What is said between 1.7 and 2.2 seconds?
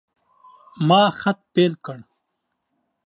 کړ.